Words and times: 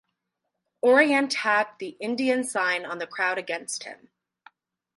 Oriente 0.83 1.35
had 1.37 1.67
the 1.77 1.89
‘Indian 1.99 2.43
sign’ 2.43 2.85
on 2.87 2.97
the 2.97 3.05
crowd 3.05 3.37
against 3.37 3.83
him. 3.83 4.09